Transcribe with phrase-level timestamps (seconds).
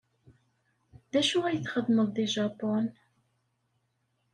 [1.11, 2.85] D acu ay txeddmeḍ deg Japun?